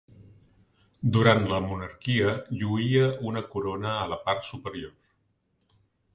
[1.17, 2.31] Durant la monarquia
[2.63, 5.71] lluïa una corona a la part superior.